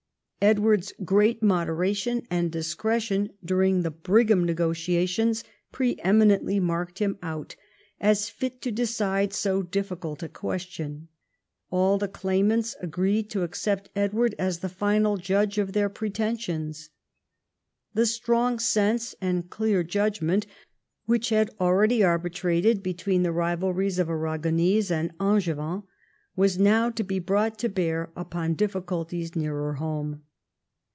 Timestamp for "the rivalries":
23.21-23.99